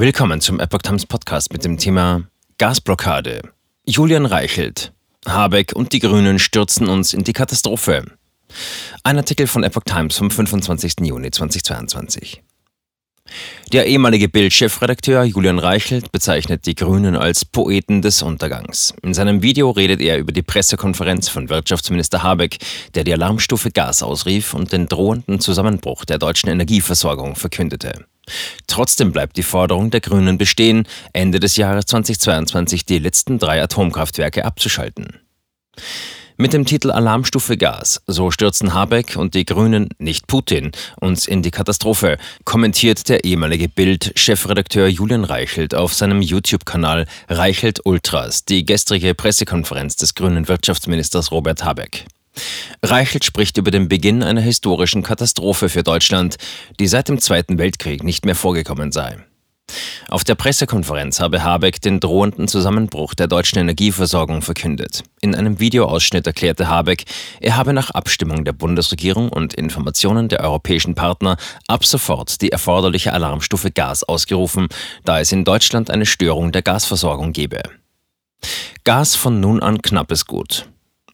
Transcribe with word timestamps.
Willkommen 0.00 0.40
zum 0.40 0.58
Epoch 0.60 0.78
Times 0.78 1.04
Podcast 1.04 1.52
mit 1.52 1.62
dem 1.62 1.76
Thema 1.76 2.22
Gasblockade. 2.56 3.42
Julian 3.84 4.24
Reichelt. 4.24 4.94
Habeck 5.26 5.74
und 5.74 5.92
die 5.92 5.98
Grünen 5.98 6.38
stürzen 6.38 6.88
uns 6.88 7.12
in 7.12 7.22
die 7.22 7.34
Katastrophe. 7.34 8.06
Ein 9.02 9.18
Artikel 9.18 9.46
von 9.46 9.62
Epoch 9.62 9.82
Times 9.84 10.16
vom 10.16 10.30
25. 10.30 11.00
Juni 11.02 11.30
2022. 11.30 12.42
Der 13.74 13.88
ehemalige 13.88 14.30
Bild-Chefredakteur 14.30 15.24
Julian 15.24 15.58
Reichelt 15.58 16.10
bezeichnet 16.10 16.64
die 16.64 16.74
Grünen 16.74 17.14
als 17.14 17.44
Poeten 17.44 18.00
des 18.00 18.22
Untergangs. 18.22 18.94
In 19.02 19.12
seinem 19.12 19.42
Video 19.42 19.68
redet 19.68 20.00
er 20.00 20.16
über 20.16 20.32
die 20.32 20.40
Pressekonferenz 20.40 21.28
von 21.28 21.50
Wirtschaftsminister 21.50 22.22
Habeck, 22.22 22.56
der 22.94 23.04
die 23.04 23.12
Alarmstufe 23.12 23.70
Gas 23.70 24.02
ausrief 24.02 24.54
und 24.54 24.72
den 24.72 24.88
drohenden 24.88 25.40
Zusammenbruch 25.40 26.06
der 26.06 26.18
deutschen 26.18 26.48
Energieversorgung 26.48 27.36
verkündete. 27.36 28.06
Trotzdem 28.66 29.12
bleibt 29.12 29.36
die 29.36 29.42
Forderung 29.42 29.90
der 29.90 30.00
Grünen 30.00 30.38
bestehen, 30.38 30.86
Ende 31.12 31.40
des 31.40 31.56
Jahres 31.56 31.86
2022 31.86 32.84
die 32.84 32.98
letzten 32.98 33.38
drei 33.38 33.62
Atomkraftwerke 33.62 34.44
abzuschalten. 34.44 35.20
Mit 36.40 36.54
dem 36.54 36.64
Titel 36.64 36.90
Alarmstufe 36.90 37.58
Gas, 37.58 38.00
so 38.06 38.30
stürzen 38.30 38.72
Habeck 38.72 39.16
und 39.16 39.34
die 39.34 39.44
Grünen, 39.44 39.90
nicht 39.98 40.26
Putin, 40.26 40.72
uns 40.98 41.26
in 41.26 41.42
die 41.42 41.50
Katastrophe, 41.50 42.16
kommentiert 42.46 43.10
der 43.10 43.24
ehemalige 43.24 43.68
Bild-Chefredakteur 43.68 44.88
Julian 44.88 45.24
Reichelt 45.24 45.74
auf 45.74 45.92
seinem 45.92 46.22
YouTube-Kanal 46.22 47.04
Reichelt 47.28 47.84
Ultras 47.84 48.46
die 48.46 48.64
gestrige 48.64 49.14
Pressekonferenz 49.14 49.96
des 49.96 50.14
grünen 50.14 50.48
Wirtschaftsministers 50.48 51.30
Robert 51.30 51.62
Habeck. 51.62 52.06
Reichelt 52.82 53.24
spricht 53.24 53.56
über 53.56 53.70
den 53.70 53.88
Beginn 53.88 54.22
einer 54.22 54.40
historischen 54.40 55.02
Katastrophe 55.02 55.68
für 55.68 55.82
Deutschland, 55.82 56.36
die 56.78 56.86
seit 56.86 57.08
dem 57.08 57.20
Zweiten 57.20 57.58
Weltkrieg 57.58 58.02
nicht 58.02 58.24
mehr 58.24 58.34
vorgekommen 58.34 58.92
sei. 58.92 59.18
Auf 60.08 60.24
der 60.24 60.34
Pressekonferenz 60.34 61.20
habe 61.20 61.44
Habeck 61.44 61.80
den 61.80 62.00
drohenden 62.00 62.48
Zusammenbruch 62.48 63.14
der 63.14 63.28
deutschen 63.28 63.58
Energieversorgung 63.58 64.42
verkündet. 64.42 65.04
In 65.20 65.34
einem 65.34 65.60
Videoausschnitt 65.60 66.26
erklärte 66.26 66.68
Habeck, 66.68 67.04
er 67.40 67.56
habe 67.56 67.72
nach 67.72 67.90
Abstimmung 67.90 68.44
der 68.44 68.52
Bundesregierung 68.52 69.28
und 69.28 69.54
Informationen 69.54 70.28
der 70.28 70.40
europäischen 70.40 70.94
Partner 70.94 71.36
ab 71.68 71.84
sofort 71.84 72.40
die 72.42 72.50
erforderliche 72.50 73.12
Alarmstufe 73.12 73.70
Gas 73.70 74.02
ausgerufen, 74.02 74.68
da 75.04 75.20
es 75.20 75.32
in 75.32 75.44
Deutschland 75.44 75.90
eine 75.90 76.06
Störung 76.06 76.52
der 76.52 76.62
Gasversorgung 76.62 77.32
gebe. 77.32 77.62
Gas 78.84 79.14
von 79.14 79.40
nun 79.40 79.62
an 79.62 79.82
knappes 79.82 80.26
Gut. 80.26 80.66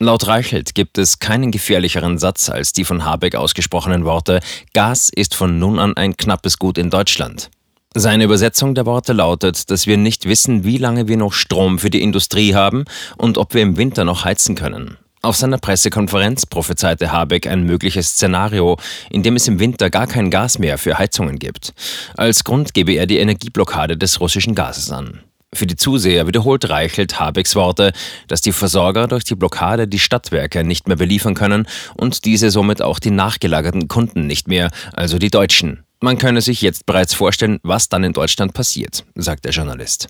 Laut 0.00 0.26
Reichelt 0.26 0.74
gibt 0.74 0.98
es 0.98 1.20
keinen 1.20 1.50
gefährlicheren 1.50 2.18
Satz 2.18 2.50
als 2.50 2.72
die 2.72 2.84
von 2.84 3.04
Habeck 3.04 3.36
ausgesprochenen 3.36 4.04
Worte 4.04 4.40
Gas 4.72 5.08
ist 5.14 5.34
von 5.34 5.58
nun 5.58 5.78
an 5.78 5.96
ein 5.96 6.16
knappes 6.16 6.58
Gut 6.58 6.78
in 6.78 6.90
Deutschland. 6.90 7.50
Seine 7.94 8.24
Übersetzung 8.24 8.74
der 8.74 8.86
Worte 8.86 9.12
lautet, 9.12 9.70
dass 9.70 9.86
wir 9.86 9.96
nicht 9.96 10.24
wissen, 10.24 10.64
wie 10.64 10.78
lange 10.78 11.06
wir 11.06 11.16
noch 11.16 11.32
Strom 11.32 11.78
für 11.78 11.90
die 11.90 12.02
Industrie 12.02 12.54
haben 12.54 12.84
und 13.18 13.38
ob 13.38 13.54
wir 13.54 13.62
im 13.62 13.76
Winter 13.76 14.04
noch 14.04 14.24
heizen 14.24 14.56
können. 14.56 14.98
Auf 15.22 15.36
seiner 15.36 15.58
Pressekonferenz 15.58 16.44
prophezeite 16.44 17.12
Habeck 17.12 17.46
ein 17.46 17.62
mögliches 17.62 18.08
Szenario, 18.08 18.76
in 19.10 19.22
dem 19.22 19.36
es 19.36 19.46
im 19.46 19.60
Winter 19.60 19.90
gar 19.90 20.08
kein 20.08 20.30
Gas 20.30 20.58
mehr 20.58 20.76
für 20.76 20.98
Heizungen 20.98 21.38
gibt. 21.38 21.72
Als 22.16 22.42
Grund 22.42 22.74
gebe 22.74 22.92
er 22.92 23.06
die 23.06 23.18
Energieblockade 23.18 23.96
des 23.96 24.20
russischen 24.20 24.56
Gases 24.56 24.90
an. 24.90 25.20
Für 25.54 25.66
die 25.66 25.76
Zuseher 25.76 26.26
wiederholt 26.26 26.68
Reichelt 26.68 27.20
Habecks 27.20 27.54
Worte, 27.54 27.92
dass 28.26 28.40
die 28.40 28.52
Versorger 28.52 29.06
durch 29.06 29.24
die 29.24 29.36
Blockade 29.36 29.86
die 29.86 30.00
Stadtwerke 30.00 30.64
nicht 30.64 30.88
mehr 30.88 30.96
beliefern 30.96 31.34
können 31.34 31.66
und 31.96 32.24
diese 32.24 32.50
somit 32.50 32.82
auch 32.82 32.98
die 32.98 33.10
nachgelagerten 33.10 33.86
Kunden 33.86 34.26
nicht 34.26 34.48
mehr, 34.48 34.70
also 34.92 35.18
die 35.18 35.30
Deutschen. 35.30 35.84
Man 36.00 36.18
könne 36.18 36.42
sich 36.42 36.60
jetzt 36.60 36.84
bereits 36.84 37.14
vorstellen, 37.14 37.60
was 37.62 37.88
dann 37.88 38.04
in 38.04 38.12
Deutschland 38.12 38.52
passiert, 38.52 39.04
sagt 39.14 39.46
der 39.46 39.52
Journalist. 39.52 40.08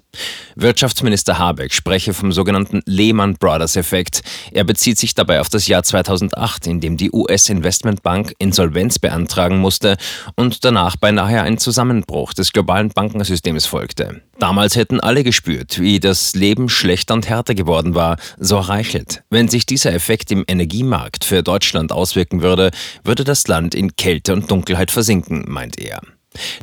Wirtschaftsminister 0.56 1.38
Habeck 1.38 1.72
spreche 1.72 2.14
vom 2.14 2.32
sogenannten 2.32 2.82
Lehman 2.86 3.34
Brothers 3.34 3.76
Effekt. 3.76 4.22
Er 4.50 4.64
bezieht 4.64 4.98
sich 4.98 5.14
dabei 5.14 5.40
auf 5.40 5.48
das 5.48 5.68
Jahr 5.68 5.84
2008, 5.84 6.66
in 6.66 6.80
dem 6.80 6.96
die 6.96 7.12
US-Investmentbank 7.12 8.32
Insolvenz 8.38 8.98
beantragen 8.98 9.58
musste 9.58 9.96
und 10.34 10.64
danach 10.64 10.96
beinahe 10.96 11.42
ein 11.42 11.58
Zusammenbruch 11.58 12.34
des 12.34 12.52
globalen 12.52 12.88
Bankensystems 12.88 13.66
folgte. 13.66 14.20
Damals 14.38 14.74
hätten 14.74 14.98
alle 14.98 15.22
gespürt, 15.22 15.78
wie 15.78 16.00
das 16.00 16.34
Leben 16.34 16.68
schlechter 16.68 17.14
und 17.14 17.28
härter 17.28 17.54
geworden 17.54 17.94
war, 17.94 18.16
so 18.36 18.58
Reichelt. 18.58 19.22
Wenn 19.30 19.48
sich 19.48 19.64
dieser 19.64 19.92
Effekt 19.92 20.32
im 20.32 20.44
Energiemarkt 20.48 21.24
für 21.24 21.42
Deutschland 21.42 21.92
auswirken 21.92 22.42
würde, 22.42 22.72
würde 23.04 23.22
das 23.22 23.46
Land 23.46 23.74
in 23.74 23.94
Kälte 23.94 24.32
und 24.32 24.50
Dunkelheit 24.50 24.90
versinken, 24.90 25.44
meint 25.46 25.78
er. 25.78 25.83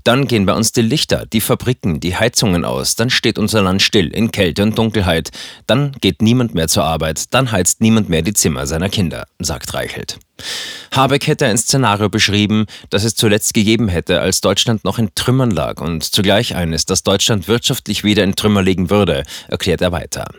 Dann 0.03 0.27
gehen 0.27 0.45
bei 0.45 0.53
uns 0.53 0.71
die 0.71 0.81
Lichter, 0.81 1.25
die 1.25 1.41
Fabriken, 1.41 1.99
die 1.99 2.15
Heizungen 2.15 2.65
aus, 2.65 2.95
dann 2.95 3.09
steht 3.09 3.39
unser 3.39 3.61
Land 3.61 3.81
still 3.81 4.07
in 4.07 4.31
Kälte 4.31 4.63
und 4.63 4.77
Dunkelheit, 4.77 5.31
dann 5.65 5.93
geht 6.01 6.21
niemand 6.21 6.53
mehr 6.53 6.67
zur 6.67 6.83
Arbeit, 6.83 7.33
dann 7.33 7.51
heizt 7.51 7.81
niemand 7.81 8.09
mehr 8.09 8.21
die 8.21 8.33
Zimmer 8.33 8.67
seiner 8.67 8.89
Kinder, 8.89 9.25
sagt 9.39 9.73
Reichelt. 9.73 10.19
Habeck 10.93 11.27
hätte 11.27 11.45
ein 11.45 11.57
Szenario 11.57 12.09
beschrieben, 12.09 12.65
das 12.89 13.03
es 13.03 13.15
zuletzt 13.15 13.53
gegeben 13.53 13.87
hätte, 13.87 14.19
als 14.19 14.41
Deutschland 14.41 14.83
noch 14.83 14.97
in 14.97 15.13
Trümmern 15.15 15.51
lag 15.51 15.79
und 15.79 16.03
zugleich 16.03 16.55
eines, 16.55 16.85
das 16.85 17.03
Deutschland 17.03 17.47
wirtschaftlich 17.47 18.03
wieder 18.03 18.23
in 18.23 18.35
Trümmer 18.35 18.61
legen 18.61 18.89
würde, 18.89 19.23
erklärt 19.47 19.81
er 19.81 19.91
weiter. 19.91 20.31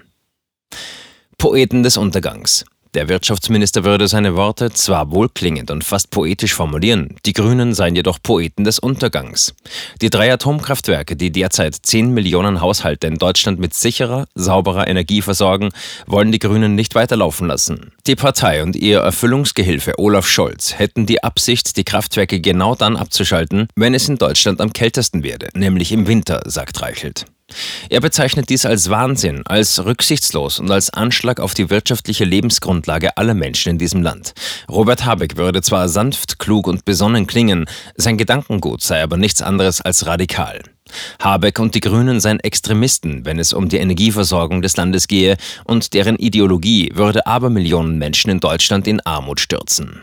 Poeten 1.38 1.82
des 1.82 1.96
Untergangs. 1.96 2.64
Der 2.94 3.08
Wirtschaftsminister 3.08 3.84
würde 3.84 4.06
seine 4.06 4.36
Worte 4.36 4.70
zwar 4.70 5.10
wohlklingend 5.10 5.70
und 5.70 5.82
fast 5.82 6.10
poetisch 6.10 6.52
formulieren, 6.52 7.16
die 7.24 7.32
Grünen 7.32 7.72
seien 7.72 7.96
jedoch 7.96 8.18
Poeten 8.22 8.64
des 8.64 8.78
Untergangs. 8.78 9.54
Die 10.02 10.10
drei 10.10 10.30
Atomkraftwerke, 10.30 11.16
die 11.16 11.32
derzeit 11.32 11.74
10 11.74 12.12
Millionen 12.12 12.60
Haushalte 12.60 13.06
in 13.06 13.16
Deutschland 13.16 13.58
mit 13.58 13.72
sicherer, 13.72 14.26
sauberer 14.34 14.88
Energie 14.88 15.22
versorgen, 15.22 15.70
wollen 16.06 16.32
die 16.32 16.38
Grünen 16.38 16.74
nicht 16.74 16.94
weiterlaufen 16.94 17.46
lassen. 17.46 17.92
Die 18.06 18.16
Partei 18.16 18.62
und 18.62 18.76
ihr 18.76 18.98
Erfüllungsgehilfe 18.98 19.98
Olaf 19.98 20.28
Scholz 20.28 20.78
hätten 20.78 21.06
die 21.06 21.24
Absicht, 21.24 21.78
die 21.78 21.84
Kraftwerke 21.84 22.42
genau 22.42 22.74
dann 22.74 22.96
abzuschalten, 22.96 23.68
wenn 23.74 23.94
es 23.94 24.06
in 24.10 24.18
Deutschland 24.18 24.60
am 24.60 24.74
kältesten 24.74 25.22
werde, 25.22 25.48
nämlich 25.54 25.92
im 25.92 26.06
Winter, 26.06 26.42
sagt 26.44 26.82
Reichelt. 26.82 27.24
Er 27.88 28.00
bezeichnet 28.00 28.48
dies 28.48 28.66
als 28.66 28.90
Wahnsinn, 28.90 29.42
als 29.46 29.84
rücksichtslos 29.84 30.58
und 30.58 30.70
als 30.70 30.90
Anschlag 30.90 31.40
auf 31.40 31.54
die 31.54 31.70
wirtschaftliche 31.70 32.24
Lebensgrundlage 32.24 33.16
aller 33.16 33.34
Menschen 33.34 33.70
in 33.70 33.78
diesem 33.78 34.02
Land. 34.02 34.34
Robert 34.68 35.04
Habeck 35.04 35.36
würde 35.36 35.62
zwar 35.62 35.88
sanft, 35.88 36.38
klug 36.38 36.66
und 36.66 36.84
besonnen 36.84 37.26
klingen, 37.26 37.66
sein 37.96 38.18
Gedankengut 38.18 38.82
sei 38.82 39.02
aber 39.02 39.16
nichts 39.16 39.42
anderes 39.42 39.80
als 39.80 40.06
radikal. 40.06 40.62
Habeck 41.20 41.58
und 41.58 41.74
die 41.74 41.80
Grünen 41.80 42.20
seien 42.20 42.40
Extremisten, 42.40 43.24
wenn 43.24 43.38
es 43.38 43.52
um 43.52 43.68
die 43.68 43.78
Energieversorgung 43.78 44.62
des 44.62 44.76
Landes 44.76 45.08
gehe, 45.08 45.36
und 45.64 45.94
deren 45.94 46.16
Ideologie 46.16 46.90
würde 46.94 47.26
Abermillionen 47.26 47.98
Menschen 47.98 48.30
in 48.30 48.40
Deutschland 48.40 48.86
in 48.86 49.00
Armut 49.00 49.40
stürzen. 49.40 50.02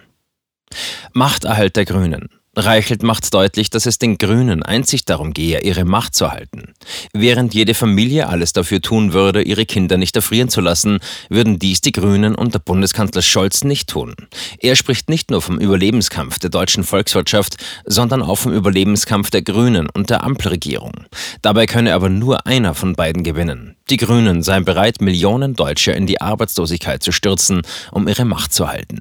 Machterhalt 1.14 1.76
der 1.76 1.86
Grünen. 1.86 2.30
Reichelt 2.66 3.04
macht 3.04 3.34
deutlich, 3.34 3.70
dass 3.70 3.86
es 3.86 3.98
den 3.98 4.18
Grünen 4.18 4.64
einzig 4.64 5.06
darum 5.06 5.34
gehe, 5.34 5.62
ihre 5.62 5.86
Macht 5.86 6.16
zu 6.16 6.32
halten. 6.32 6.74
Während 7.14 7.54
jede 7.54 7.74
Familie 7.74 8.28
alles 8.28 8.54
dafür 8.54 8.82
tun 8.82 9.14
würde, 9.14 9.42
ihre 9.42 9.66
Kinder 9.66 9.98
nicht 9.98 10.16
erfrieren 10.16 10.50
zu 10.50 10.62
lassen, 10.62 11.00
würden 11.30 11.60
dies 11.60 11.82
die 11.82 11.92
Grünen 11.92 12.36
und 12.36 12.54
der 12.54 12.60
Bundeskanzler 12.60 13.22
Scholz 13.22 13.64
nicht 13.64 13.90
tun. 13.90 14.16
Er 14.60 14.76
spricht 14.76 15.10
nicht 15.10 15.32
nur 15.32 15.42
vom 15.42 15.60
Überlebenskampf 15.60 16.40
der 16.40 16.50
deutschen 16.50 16.84
Volkswirtschaft, 16.84 17.58
sondern 17.86 18.22
auch 18.22 18.36
vom 18.36 18.54
Überlebenskampf 18.54 19.30
der 19.30 19.42
Grünen 19.42 19.90
und 19.90 20.10
der 20.10 20.24
Ampelregierung. 20.24 20.94
Dabei 21.42 21.66
könne 21.66 21.94
aber 21.94 22.10
nur 22.10 22.46
einer 22.46 22.74
von 22.74 22.94
beiden 22.94 23.24
gewinnen. 23.24 23.76
Die 23.90 23.98
Grünen 23.98 24.44
seien 24.44 24.66
bereit, 24.66 25.02
Millionen 25.02 25.56
Deutsche 25.56 25.92
in 25.92 26.06
die 26.06 26.22
Arbeitslosigkeit 26.22 27.04
zu 27.04 27.12
stürzen, 27.12 27.62
um 27.92 28.08
ihre 28.08 28.26
Macht 28.26 28.54
zu 28.54 28.68
halten. 28.68 29.00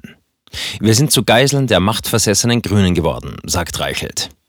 Wir 0.79 0.95
sind 0.95 1.11
zu 1.11 1.23
Geiseln 1.23 1.67
der 1.67 1.79
machtversessenen 1.79 2.61
Grünen 2.61 2.95
geworden, 2.95 3.37
sagt 3.45 3.79
Reichelt. 3.79 4.29